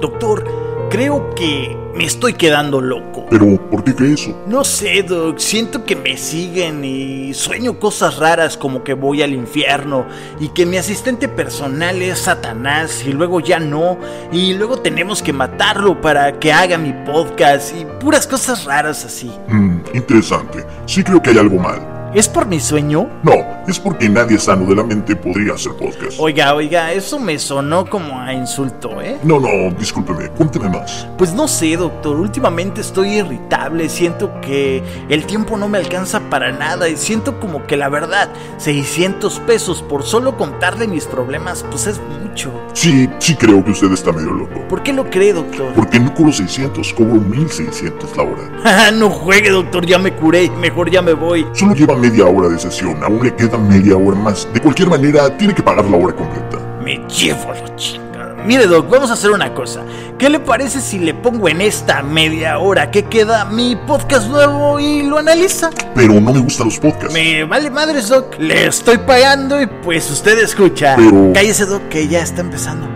[0.00, 0.44] Doctor,
[0.90, 3.26] creo que me estoy quedando loco.
[3.30, 4.44] Pero, ¿por qué crees eso?
[4.46, 9.32] No sé, Doc, siento que me siguen y sueño cosas raras como que voy al
[9.32, 10.06] infierno
[10.40, 13.98] y que mi asistente personal es Satanás y luego ya no
[14.32, 19.30] y luego tenemos que matarlo para que haga mi podcast y puras cosas raras así.
[19.48, 20.64] Hmm, interesante.
[20.86, 22.10] Sí creo que hay algo mal.
[22.14, 23.08] ¿Es por mi sueño?
[23.24, 23.32] No,
[23.66, 26.18] es porque nadie sano de la mente podría hacer podcast.
[26.18, 29.18] Oiga, oiga, eso me sonó como a insulto, ¿eh?
[29.22, 31.06] No, no, discúlpeme, cuénteme más.
[31.16, 36.52] Pues no sé, doctor, últimamente estoy irritable, siento que el tiempo no me alcanza para
[36.52, 41.86] nada y siento como que la verdad, 600 pesos por solo contarle mis problemas, pues
[41.86, 42.52] es mucho.
[42.72, 44.60] Sí, sí creo que usted está medio loco.
[44.68, 45.72] ¿Por qué lo cree, doctor?
[45.74, 48.90] Porque no cobro 600, cobro 1600 la hora.
[48.92, 51.46] no juegue, doctor, ya me curé, mejor ya me voy.
[51.52, 54.48] Solo lleva media hora de sesión, aún le queda media hora más.
[54.52, 56.58] De cualquier manera, tiene que pagar la hora completa.
[56.82, 58.34] Me llevo la chingada.
[58.44, 59.80] Mire, Doc, vamos a hacer una cosa.
[60.18, 64.78] ¿Qué le parece si le pongo en esta media hora que queda mi podcast nuevo
[64.78, 65.70] y lo analiza?
[65.94, 67.12] Pero no me gustan los podcasts.
[67.14, 68.36] Me vale madres, Doc.
[68.38, 70.94] Le estoy pagando y pues usted escucha.
[70.96, 72.86] Pero- Cállese, Doc, que ya está empezando.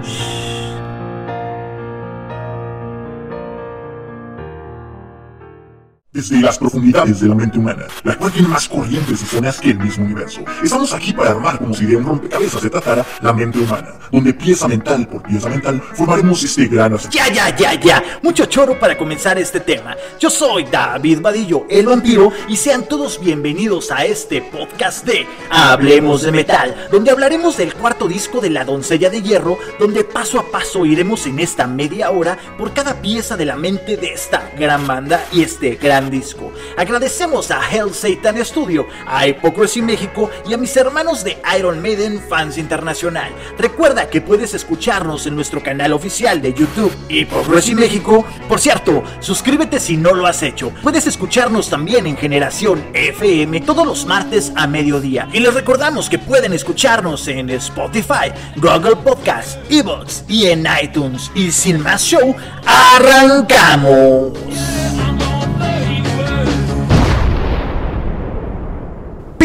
[6.19, 9.71] Desde las profundidades de la mente humana, la cual tiene más corrientes y zonas que
[9.71, 10.41] el mismo universo.
[10.65, 14.35] Estamos aquí para armar como si de un rompecabezas se tratara la mente humana, donde
[14.35, 16.97] pieza mental por pieza mental formaremos este gran.
[17.13, 18.03] Ya, ya, ya, ya.
[18.21, 19.97] Mucho choro para comenzar este tema.
[20.19, 26.23] Yo soy David Vadillo, el vampiro, y sean todos bienvenidos a este podcast de Hablemos
[26.23, 30.51] de Metal, donde hablaremos del cuarto disco de La Doncella de Hierro, donde paso a
[30.51, 34.85] paso iremos en esta media hora por cada pieza de la mente de esta gran
[34.85, 36.53] banda y este gran disco.
[36.77, 42.21] Agradecemos a Hell Satan Studio, a Hypocrisy México y a mis hermanos de Iron Maiden
[42.29, 43.33] Fans Internacional.
[43.59, 48.25] Recuerda que puedes escucharnos en nuestro canal oficial de YouTube Hypocrisy México.
[48.49, 50.73] Por cierto, suscríbete si no lo has hecho.
[50.83, 55.29] Puedes escucharnos también en Generación FM todos los martes a mediodía.
[55.33, 61.31] Y les recordamos que pueden escucharnos en Spotify, Google Podcast, Evox y en iTunes.
[61.35, 62.35] Y sin más show,
[62.67, 64.33] arrancamos.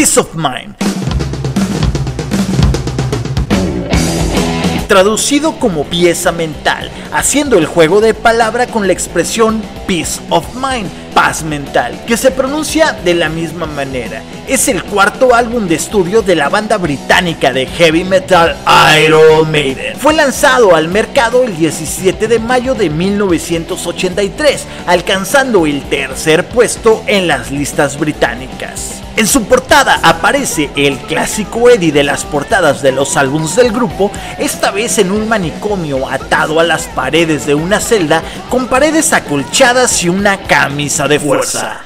[0.04, 0.76] Peace of Mind.
[4.86, 10.90] Traducido como pieza mental, haciendo el juego de palabra con la expresión peace of mind,
[11.14, 14.22] paz mental, que se pronuncia de la misma manera.
[14.46, 18.56] Es el cuarto álbum de estudio de la banda británica de heavy metal
[19.02, 19.96] Iron Maiden.
[19.96, 27.28] Fue lanzado al mercado el 17 de mayo de 1983, alcanzando el tercer puesto en
[27.28, 29.04] las listas británicas.
[29.16, 34.10] En su portada aparece el clásico Eddie de las portadas de los álbumes del grupo,
[34.40, 40.02] esta vez en un manicomio atado a las paredes de una celda con paredes acolchadas
[40.02, 41.80] y una camisa de fuerza.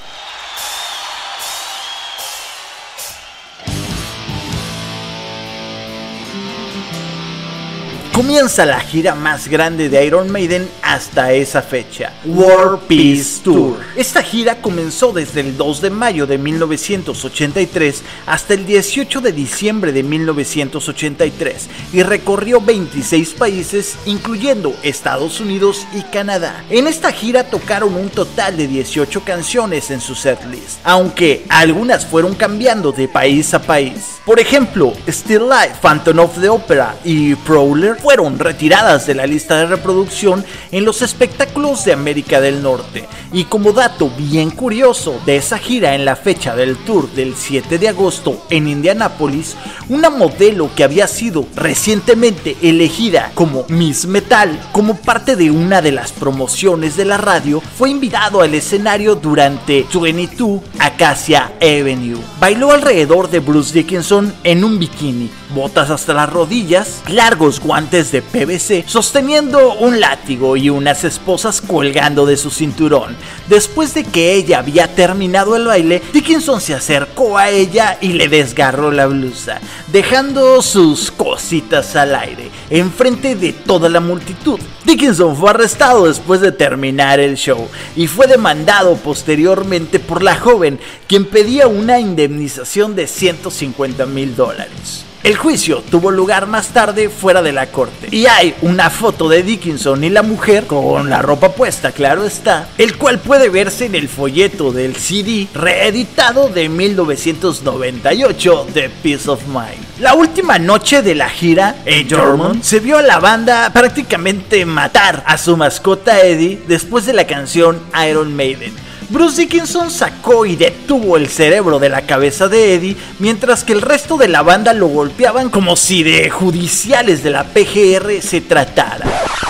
[8.19, 13.79] Comienza la gira más grande de Iron Maiden hasta esa fecha, War Peace Tour.
[13.95, 19.93] Esta gira comenzó desde el 2 de mayo de 1983 hasta el 18 de diciembre
[19.93, 26.65] de 1983 y recorrió 26 países incluyendo Estados Unidos y Canadá.
[26.71, 32.35] En esta gira tocaron un total de 18 canciones en su setlist, aunque algunas fueron
[32.35, 34.19] cambiando de país a país.
[34.27, 39.59] Por ejemplo, Still Life, Phantom of the Opera y Prowler fueron retiradas de la lista
[39.59, 40.43] de reproducción
[40.73, 43.07] en los espectáculos de América del Norte.
[43.35, 47.77] Y como dato bien curioso de esa gira en la fecha del tour del 7
[47.77, 49.57] de agosto en Indianápolis,
[49.91, 55.93] una modelo que había sido recientemente elegida como Miss Metal como parte de una de
[55.93, 62.23] las promociones de la radio fue invitado al escenario durante 22 Acacia Avenue.
[62.41, 68.23] Bailó alrededor de Bruce Dickinson en un bikini, botas hasta las rodillas, largos guantes de
[68.23, 73.17] PVC, sosteniendo un látigo y unas esposas colgando de su cinturón.
[73.49, 78.29] Después de que ella había terminado el baile, Dickinson se acercó a ella y le
[78.29, 84.61] desgarró la blusa, dejando sus cositas al aire, enfrente de toda la multitud.
[84.85, 90.79] Dickinson fue arrestado después de terminar el show y fue demandado posteriormente por la joven,
[91.09, 95.08] quien pedía una indemnización de 150 mil dólares.
[95.29, 99.43] El juicio tuvo lugar más tarde fuera de la corte y hay una foto de
[99.43, 103.95] Dickinson y la mujer con la ropa puesta, claro está, el cual puede verse en
[103.95, 110.01] el folleto del CD reeditado de 1998 de Peace of Mind.
[110.01, 115.23] La última noche de la gira, en Dortmund, se vio a la banda prácticamente matar
[115.27, 117.79] a su mascota Eddie después de la canción
[118.09, 118.88] Iron Maiden.
[119.11, 123.81] Bruce Dickinson sacó y detuvo el cerebro de la cabeza de Eddie, mientras que el
[123.81, 129.07] resto de la banda lo golpeaban como si de judiciales de la PGR se tratara.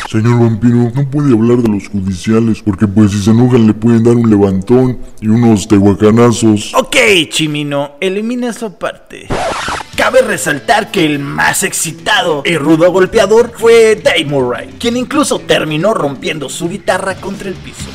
[0.09, 4.05] Señor vampiro, no puede hablar de los judiciales, porque pues si se enojan le pueden
[4.05, 6.73] dar un levantón y unos tehuacanazos.
[6.75, 6.97] Ok,
[7.29, 9.27] Chimino, elimina esa parte.
[9.97, 15.95] Cabe resaltar que el más excitado y rudo golpeador fue Dave Murray, quien incluso terminó
[15.95, 17.89] rompiendo su guitarra contra el piso.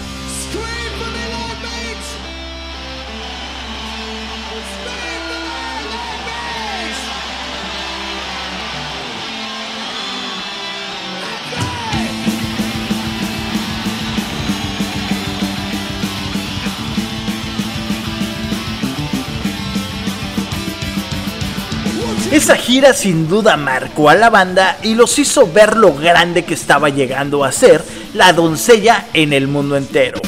[22.74, 26.90] Gira sin duda marcó a la banda y los hizo ver lo grande que estaba
[26.90, 27.84] llegando a ser
[28.16, 30.20] la doncella en el mundo entero.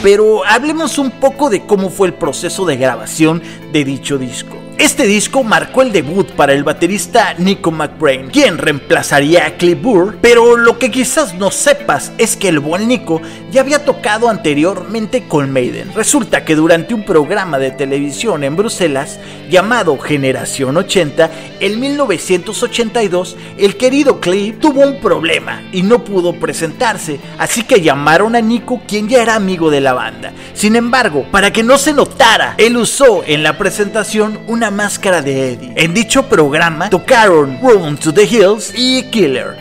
[0.00, 3.42] Pero hablemos un poco de cómo fue el proceso de grabación
[3.72, 4.56] de dicho disco.
[4.80, 10.16] Este disco marcó el debut para el baterista Nico McBrain, quien reemplazaría a Cliff Burr,
[10.22, 15.24] pero lo que quizás no sepas es que el buen Nico ya había tocado anteriormente
[15.28, 15.92] con Maiden.
[15.94, 21.30] Resulta que durante un programa de televisión en Bruselas llamado Generación 80,
[21.60, 28.34] en 1982, el querido Cliff tuvo un problema y no pudo presentarse, así que llamaron
[28.34, 30.32] a Nico, quien ya era amigo de la banda.
[30.54, 35.52] Sin embargo, para que no se notara, él usó en la presentación una máscara de
[35.52, 35.72] Eddie.
[35.76, 39.56] En dicho programa tocaron Run to the Hills y Killer.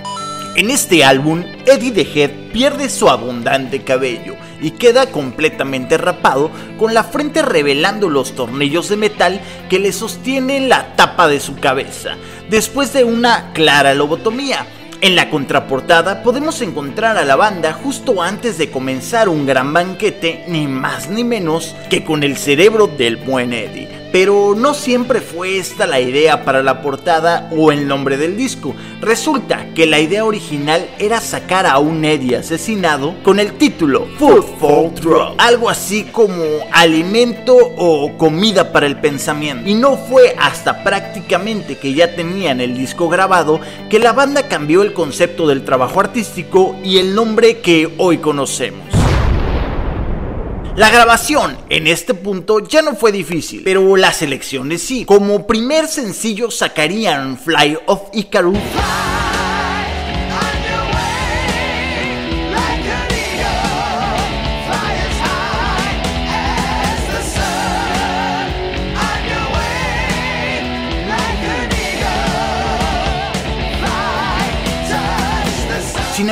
[0.56, 6.94] En este álbum, Eddie the Head pierde su abundante cabello y queda completamente rapado con
[6.94, 12.18] la frente revelando los tornillos de metal que le sostienen la tapa de su cabeza,
[12.50, 14.66] después de una clara lobotomía.
[15.02, 20.44] En la contraportada podemos encontrar a la banda justo antes de comenzar un gran banquete,
[20.48, 23.99] ni más ni menos que con el cerebro del buen Eddie.
[24.12, 28.76] Pero no siempre fue esta la idea para la portada o el nombre del disco.
[29.02, 34.46] Resulta que la idea original era sacar a un Eddie asesinado con el título Food
[34.60, 39.70] for Drug, algo así como alimento o comida para el pensamiento.
[39.70, 43.60] Y no fue hasta prácticamente que ya tenían el disco grabado
[43.90, 48.99] que la banda cambió el concepto del trabajo artístico y el nombre que hoy conocemos.
[50.76, 55.04] La grabación en este punto ya no fue difícil, pero las elecciones sí.
[55.06, 58.58] Como primer sencillo sacarían Fly of Icarus.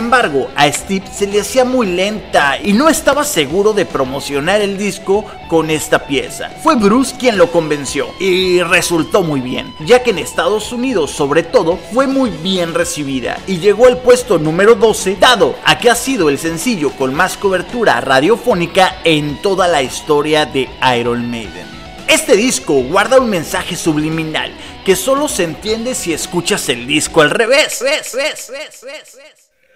[0.08, 4.78] Embargo, a Steve se le hacía muy lenta y no estaba seguro de promocionar el
[4.78, 6.50] disco con esta pieza.
[6.64, 11.44] Fue Bruce quien lo convenció y resultó muy bien, ya que en Estados Unidos sobre
[11.44, 15.96] todo fue muy bien recibida y llegó al puesto número 12, dado a que ha
[15.96, 21.68] sido el sencillo con más cobertura radiofónica en toda la historia de Iron Maiden.
[22.08, 24.54] Este disco guarda un mensaje subliminal
[24.86, 27.84] que solo se entiende si escuchas el disco al revés.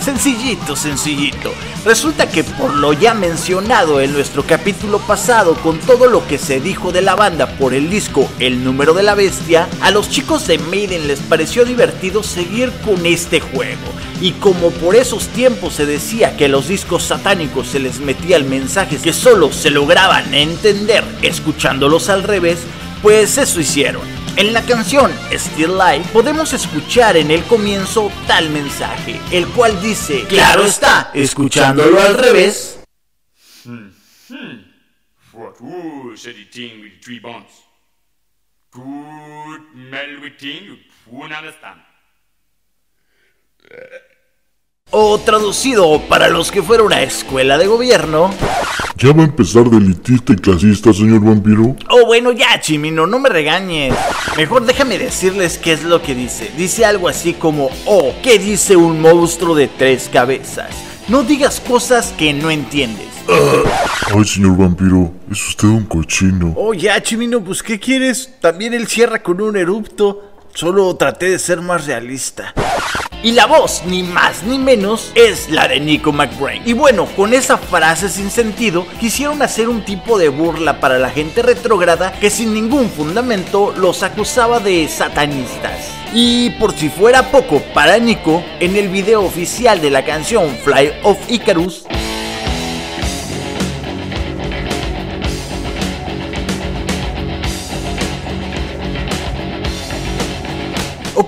[0.00, 1.52] Sencillito, sencillito.
[1.84, 6.60] Resulta que por lo ya mencionado en nuestro capítulo pasado, con todo lo que se
[6.60, 10.46] dijo de la banda por el disco El número de la bestia, a los chicos
[10.46, 13.82] de Maiden les pareció divertido seguir con este juego.
[14.20, 18.48] Y como por esos tiempos se decía que a los discos satánicos se les metían
[18.48, 22.60] mensajes que solo se lograban entender escuchándolos al revés,
[23.02, 24.27] pues eso hicieron.
[24.38, 30.26] En la canción Still Life podemos escuchar en el comienzo tal mensaje, el cual dice,
[30.28, 32.78] claro está, escuchándolo al revés.
[44.90, 48.30] O traducido para los que fueron a escuela de gobierno.
[48.96, 51.76] ¿Ya va a empezar de elitista y clasista, señor vampiro?
[51.90, 53.94] Oh, bueno, ya, Chimino, no me regañes.
[54.38, 56.50] Mejor déjame decirles qué es lo que dice.
[56.56, 60.70] Dice algo así como, oh, ¿qué dice un monstruo de tres cabezas?
[61.08, 63.08] No digas cosas que no entiendes.
[64.14, 66.54] Ay, señor vampiro, es usted un cochino.
[66.56, 68.36] Oh, ya, Chimino, pues ¿qué quieres?
[68.40, 70.24] También él cierra con un erupto.
[70.54, 72.54] Solo traté de ser más realista.
[73.20, 76.62] Y la voz, ni más ni menos, es la de Nico McBrain.
[76.64, 81.10] Y bueno, con esa frase sin sentido, quisieron hacer un tipo de burla para la
[81.10, 85.90] gente retrógrada que sin ningún fundamento los acusaba de satanistas.
[86.14, 90.92] Y por si fuera poco para Nico, en el video oficial de la canción Fly
[91.02, 91.84] of Icarus,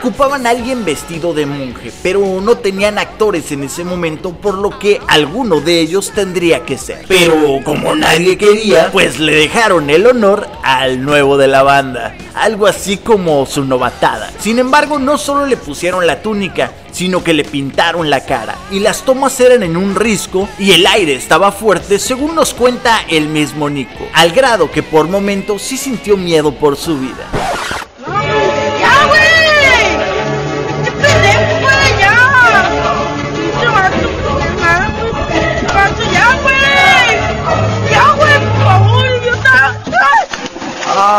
[0.00, 4.78] ocupaban a alguien vestido de monje, pero no tenían actores en ese momento, por lo
[4.78, 7.04] que alguno de ellos tendría que ser.
[7.07, 12.66] Pero como nadie quería, pues le dejaron el honor al nuevo de la banda, algo
[12.66, 14.30] así como su novatada.
[14.38, 18.80] Sin embargo, no solo le pusieron la túnica, sino que le pintaron la cara y
[18.80, 23.28] las tomas eran en un risco y el aire estaba fuerte según nos cuenta el
[23.28, 27.89] mismo Nico, al grado que por momentos sí sintió miedo por su vida.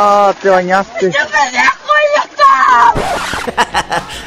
[0.03, 1.11] Ah, te bañaste.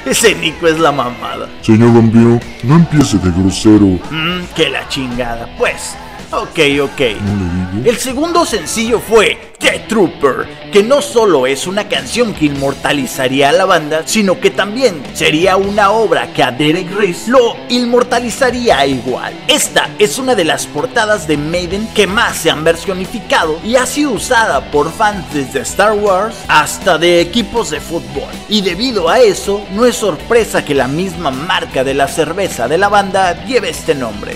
[0.06, 1.48] Ese Nico es la mamada.
[1.62, 3.98] Señor vampiro, no empiece de grosero.
[4.08, 5.48] Mmm, que la chingada.
[5.58, 5.96] Pues,
[6.36, 7.00] Ok, ok.
[7.84, 13.52] El segundo sencillo fue The Trooper, que no solo es una canción que inmortalizaría a
[13.52, 19.32] la banda, sino que también sería una obra que a Derek Reese lo inmortalizaría igual.
[19.46, 23.86] Esta es una de las portadas de Maiden que más se han versionificado y ha
[23.86, 28.32] sido usada por fans desde Star Wars hasta de equipos de fútbol.
[28.48, 32.78] Y debido a eso, no es sorpresa que la misma marca de la cerveza de
[32.78, 34.34] la banda lleve este nombre.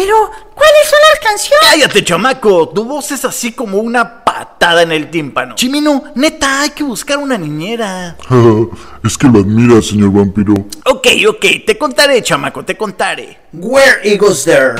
[0.00, 1.68] Pero, ¿cuáles son las canciones?
[1.70, 2.70] Cállate, chamaco.
[2.70, 5.54] Tu voz es así como una patada en el tímpano.
[5.56, 8.16] Chimino, neta, hay que buscar una niñera.
[9.04, 10.54] es que lo admira, señor vampiro.
[10.86, 13.36] Ok, ok, te contaré, chamaco, te contaré.
[13.52, 14.76] Where Eagles There.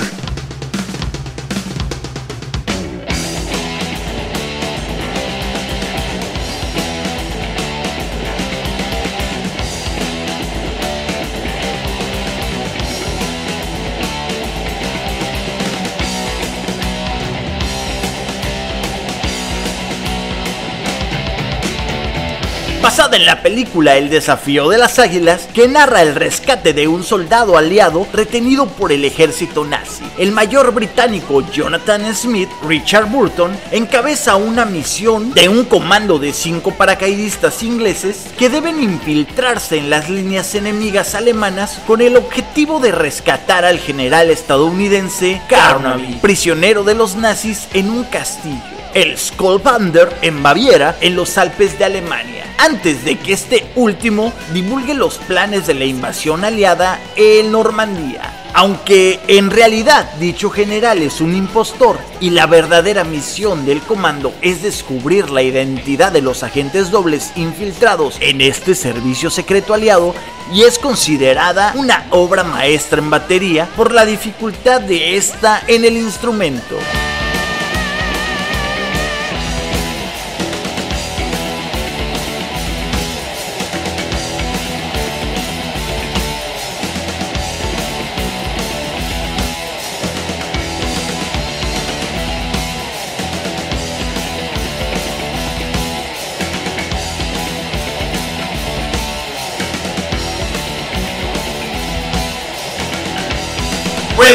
[23.21, 27.59] En la película El desafío de las águilas, que narra el rescate de un soldado
[27.59, 30.03] aliado retenido por el ejército nazi.
[30.17, 36.73] El mayor británico Jonathan Smith, Richard Burton, encabeza una misión de un comando de cinco
[36.73, 43.67] paracaidistas ingleses que deben infiltrarse en las líneas enemigas alemanas con el objetivo de rescatar
[43.67, 50.97] al general estadounidense Carnaby, prisionero de los nazis en un castillo el Skullbander en Baviera,
[51.00, 55.85] en los Alpes de Alemania, antes de que este último divulgue los planes de la
[55.85, 58.40] invasión aliada en Normandía.
[58.52, 64.62] Aunque en realidad dicho general es un impostor y la verdadera misión del comando es
[64.62, 70.14] descubrir la identidad de los agentes dobles infiltrados en este servicio secreto aliado
[70.52, 75.97] y es considerada una obra maestra en batería por la dificultad de esta en el
[75.97, 76.76] instrumento.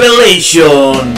[0.06, 1.16] Revelation.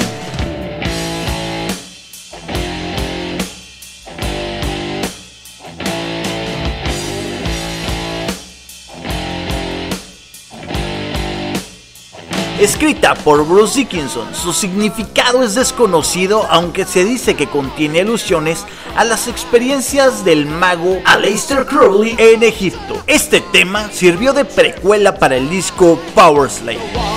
[12.60, 18.66] Escrita por Bruce Dickinson, su significado es desconocido aunque se dice que contiene alusiones
[18.96, 23.04] a las experiencias del mago Aleister Crowley en Egipto.
[23.06, 27.17] Este tema sirvió de precuela para el disco Power Slave.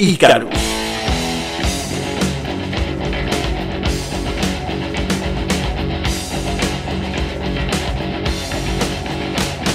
[0.00, 0.69] Icarus.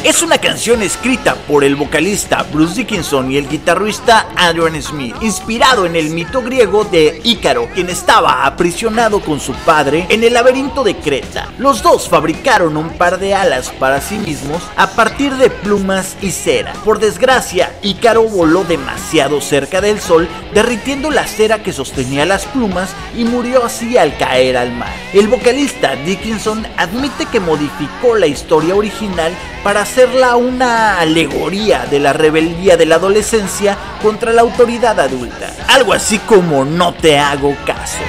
[0.05, 5.88] Es una canción escrita por el vocalista Bruce Dickinson y el guitarrista Adrian Smith, inspirado
[5.88, 10.83] en el mito griego de Ícaro, quien estaba aprisionado con su padre en el laberinto
[10.83, 11.51] de Creta.
[11.57, 16.29] Los dos fabricaron un par de alas para sí mismos a partir de plumas y
[16.29, 16.74] cera.
[16.85, 22.91] Por desgracia, Ícaro voló demasiado cerca del sol, derritiendo la cera que sostenía las plumas
[23.17, 24.93] y murió así al caer al mar.
[25.13, 29.33] El vocalista Dickinson admite que modificó la historia original
[29.63, 35.53] para hacerla una alegoría de la rebeldía de la adolescencia contra la autoridad adulta.
[35.69, 37.99] Algo así como no te hago caso.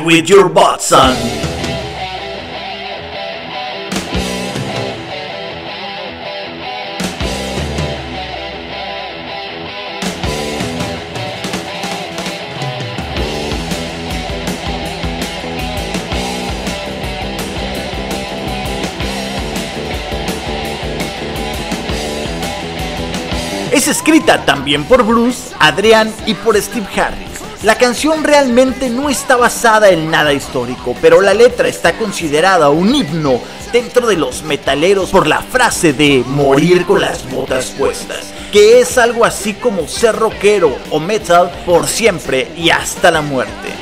[0.00, 1.14] With your butt, son.
[23.70, 27.33] Es escrita también por Bruce, Adrian y por Steve Harris.
[27.64, 32.94] La canción realmente no está basada en nada histórico, pero la letra está considerada un
[32.94, 33.40] himno
[33.72, 38.98] dentro de los metaleros por la frase de morir con las botas puestas, que es
[38.98, 43.72] algo así como ser rockero o metal por siempre y hasta la muerte.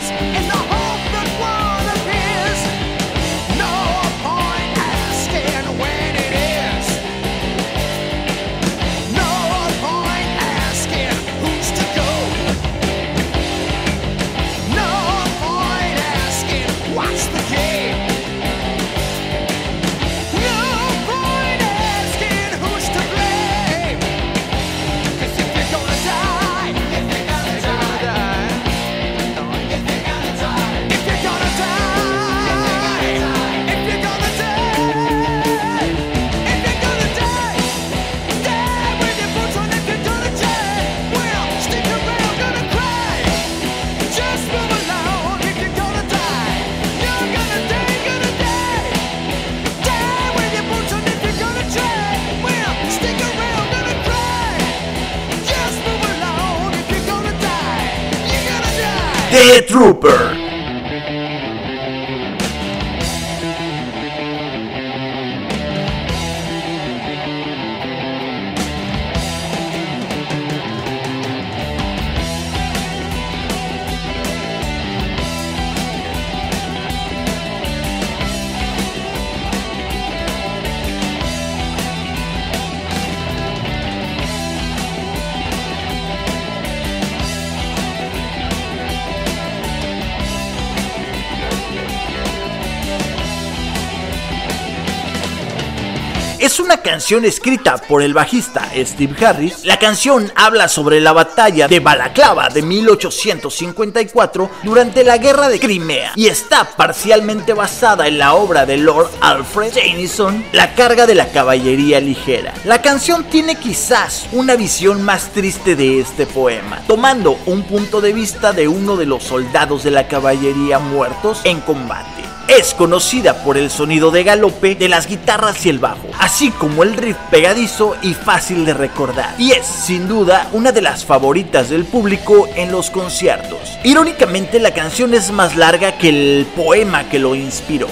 [96.52, 99.64] Es una canción escrita por el bajista Steve Harris.
[99.64, 106.12] La canción habla sobre la batalla de Balaclava de 1854 durante la guerra de Crimea
[106.14, 111.30] y está parcialmente basada en la obra de Lord Alfred Tennyson, La carga de la
[111.30, 112.52] caballería ligera.
[112.66, 118.12] La canción tiene quizás una visión más triste de este poema, tomando un punto de
[118.12, 122.31] vista de uno de los soldados de la caballería muertos en combate.
[122.48, 126.82] Es conocida por el sonido de galope de las guitarras y el bajo, así como
[126.82, 129.34] el riff pegadizo y fácil de recordar.
[129.38, 133.78] Y es, sin duda, una de las favoritas del público en los conciertos.
[133.84, 137.86] Irónicamente, la canción es más larga que el poema que lo inspiró.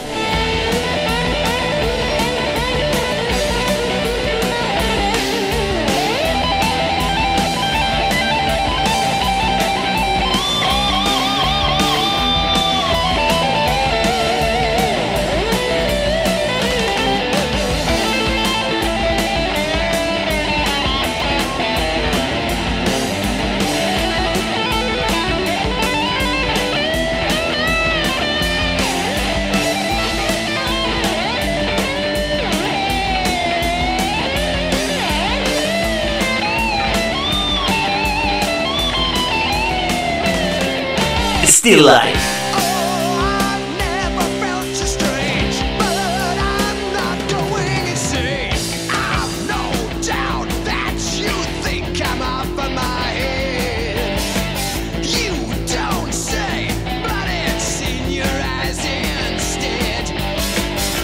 [41.70, 42.18] Still Life.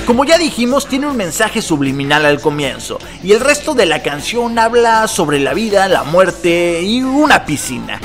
[0.05, 4.59] Como ya dijimos, tiene un mensaje subliminal al comienzo, y el resto de la canción
[4.59, 8.01] habla sobre la vida, la muerte y una piscina.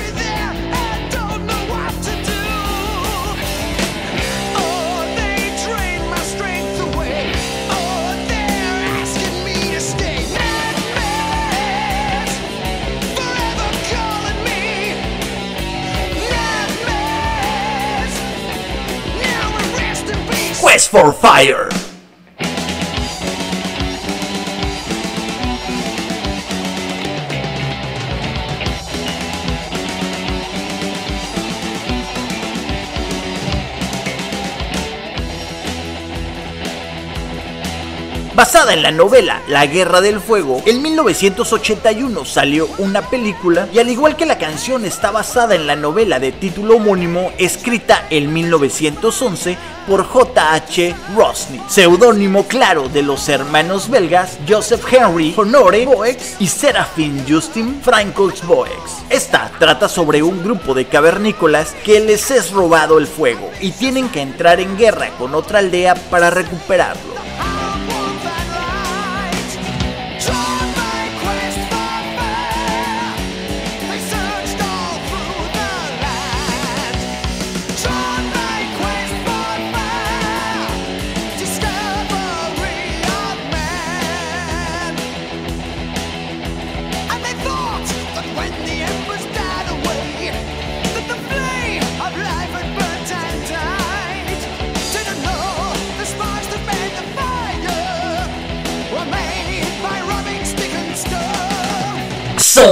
[20.92, 21.81] For Fire.
[38.62, 43.88] Basada en la novela La Guerra del Fuego, en 1981 salió una película y al
[43.88, 49.58] igual que la canción está basada en la novela de título homónimo escrita en 1911
[49.88, 50.94] por J.H.
[51.16, 58.46] Rosny, seudónimo claro de los hermanos belgas Joseph Henry Honore Boex y Serafin Justin Francois
[58.46, 59.02] Boex.
[59.10, 64.08] Esta trata sobre un grupo de cavernícolas que les es robado el fuego y tienen
[64.08, 67.12] que entrar en guerra con otra aldea para recuperarlo.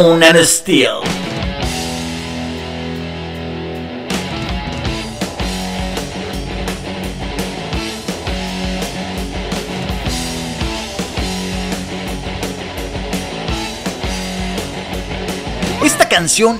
[0.00, 1.09] and a steel.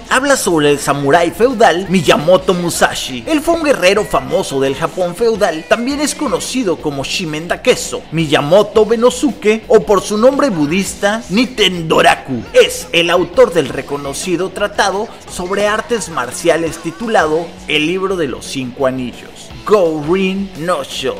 [0.08, 3.22] Habla sobre el samurái feudal Miyamoto Musashi.
[3.26, 8.84] Él fue un guerrero famoso del Japón feudal, también es conocido como Shimen Dakeso, Miyamoto
[8.84, 12.42] Benosuke o por su nombre budista Nitendoraku.
[12.52, 18.86] Es el autor del reconocido tratado sobre artes marciales titulado El libro de los cinco
[18.88, 21.14] anillos, Go Rin no Sho.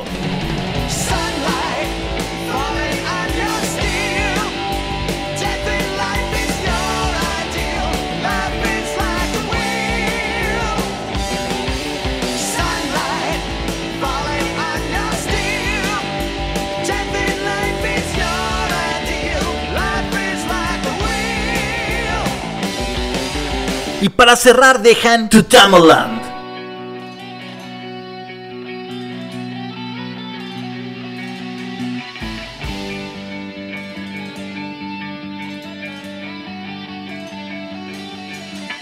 [24.21, 25.41] Para cerrar dejan To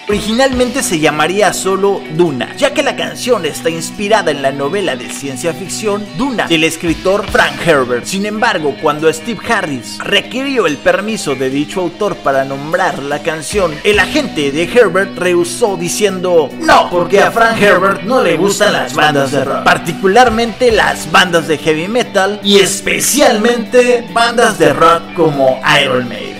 [0.09, 5.07] Originalmente se llamaría solo Duna, ya que la canción está inspirada en la novela de
[5.07, 8.05] ciencia ficción Duna del escritor Frank Herbert.
[8.05, 13.75] Sin embargo, cuando Steve Harris requirió el permiso de dicho autor para nombrar la canción,
[13.83, 18.95] el agente de Herbert rehusó diciendo no, porque a Frank Herbert no le gustan las
[18.95, 25.61] bandas de rock, particularmente las bandas de heavy metal y especialmente bandas de rock como
[25.79, 26.39] Iron Maiden.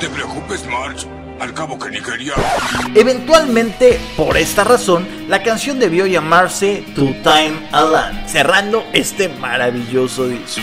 [0.00, 1.06] Te preocupes, March.
[1.40, 1.88] Al cabo que.
[2.94, 10.60] Eventualmente, por esta razón, la canción debió llamarse To Time Alan, cerrando este maravilloso disco.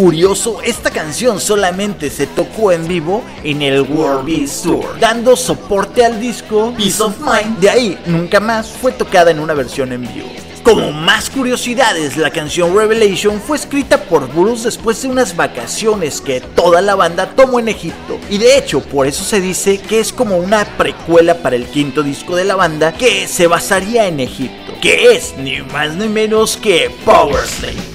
[0.00, 6.02] Curioso, esta canción solamente se tocó en vivo en el World Beast Tour, dando soporte
[6.02, 7.58] al disco Peace of Mind.
[7.58, 10.26] De ahí, nunca más fue tocada en una versión en vivo.
[10.62, 16.40] Como más curiosidades, la canción Revelation fue escrita por Bruce después de unas vacaciones que
[16.40, 18.18] toda la banda tomó en Egipto.
[18.30, 22.02] Y de hecho, por eso se dice que es como una precuela para el quinto
[22.02, 26.56] disco de la banda que se basaría en Egipto, que es ni más ni menos
[26.56, 27.89] que Power Slave.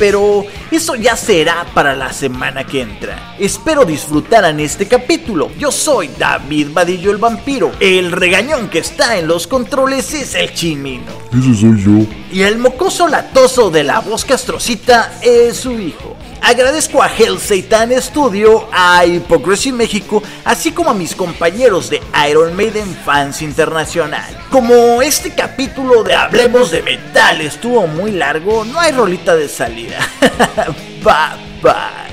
[0.00, 3.36] Pero eso ya será para la semana que entra.
[3.38, 5.50] Espero disfrutaran este capítulo.
[5.58, 7.70] Yo soy David Vadillo el vampiro.
[7.80, 11.12] El regañón que está en los controles es el chimino.
[11.30, 12.06] Ese soy yo.
[12.32, 16.16] Y el mocoso latoso de la voz castrocita es su hijo.
[16.42, 22.56] Agradezco a Hell Satan Studio, a Hypocrisy México, así como a mis compañeros de Iron
[22.56, 24.36] Maiden Fans Internacional.
[24.50, 29.98] Como este capítulo de Hablemos de Metal estuvo muy largo, no hay rolita de salida.
[31.04, 32.10] bye bye.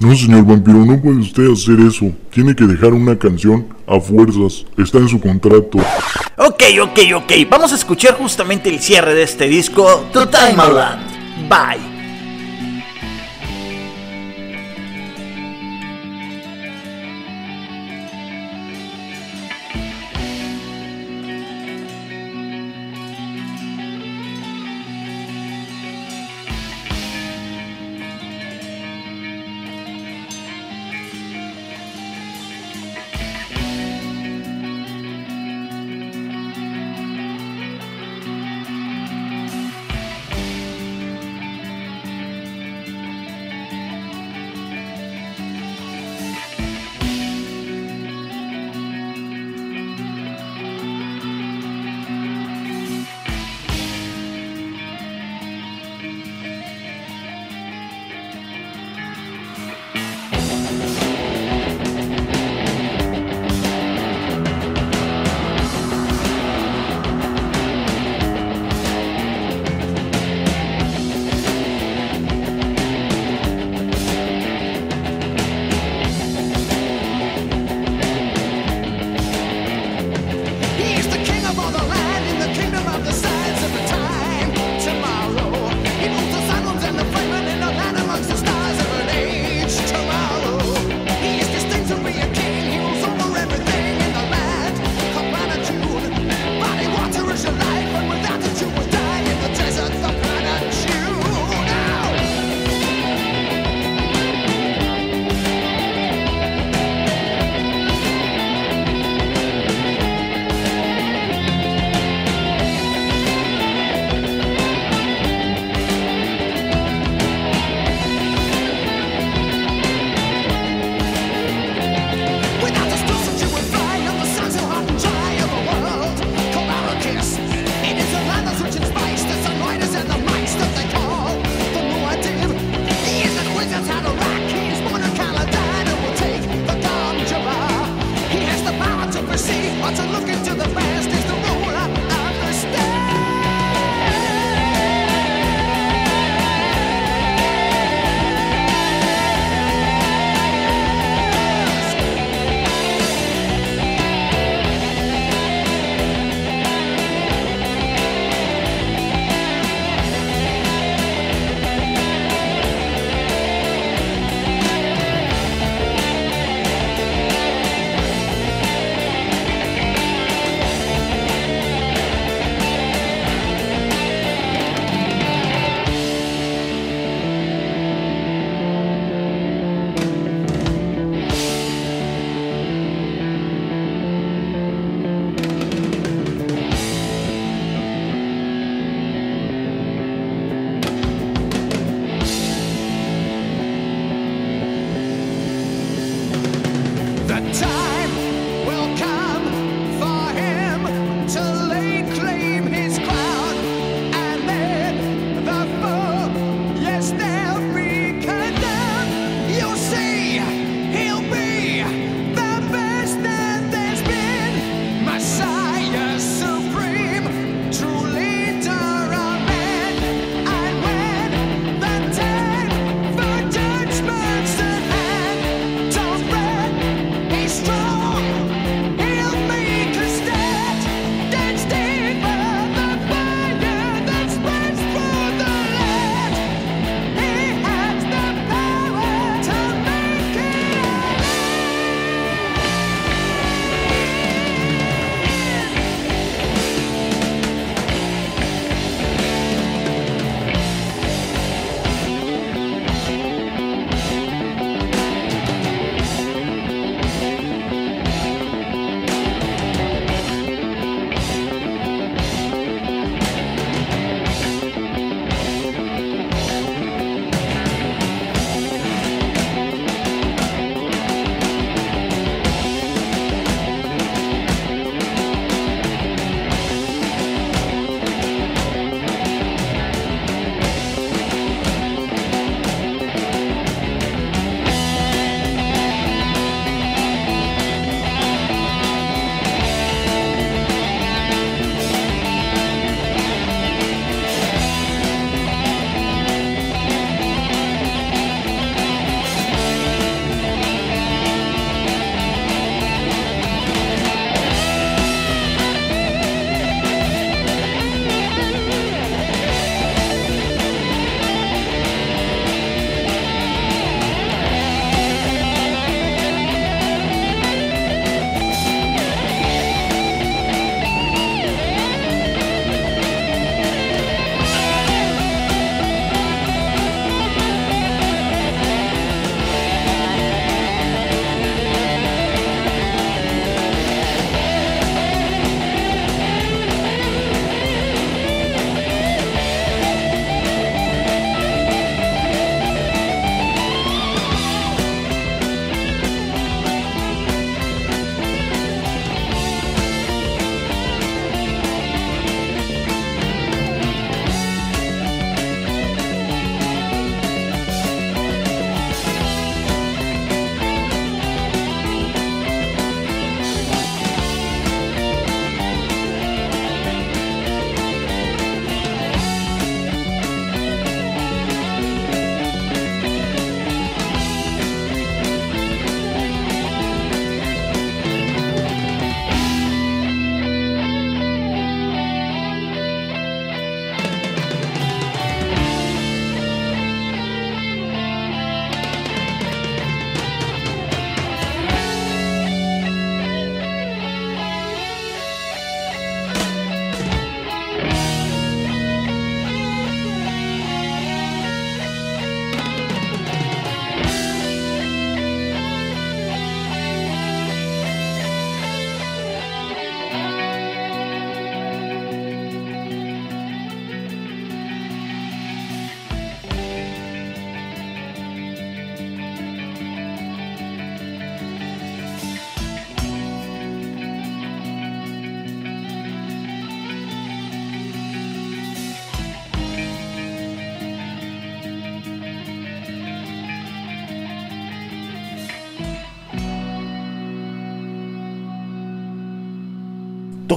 [0.00, 2.12] No, señor vampiro, no puede usted hacer eso.
[2.30, 4.66] Tiene que dejar una canción a fuerzas.
[4.76, 5.78] Está en su contrato.
[6.36, 7.32] Ok, ok, ok.
[7.48, 11.48] Vamos a escuchar justamente el cierre de este disco, To Time Land.
[11.48, 11.91] Bye.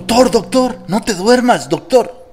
[0.05, 2.27] Doctor, doctor, no te duermas, doctor.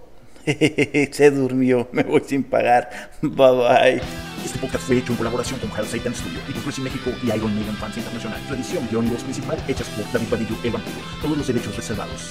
[0.44, 3.11] Se durmió, me voy sin pagar.
[3.22, 4.02] Bye bye.
[4.44, 7.28] Este podcast fue hecho en colaboración con Hell Satan Studio y con Crazy México y
[7.28, 8.38] Iron Maiden Fans Internacional.
[8.46, 10.98] Tradición, guion y voz principal hechas por David Badillo, el vampiro.
[11.22, 12.30] Todos los derechos reservados.